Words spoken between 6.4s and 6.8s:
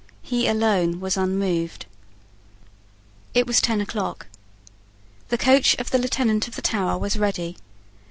of the